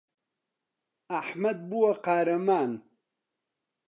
[1.13, 2.71] ئەحمەد بووە قارەمان.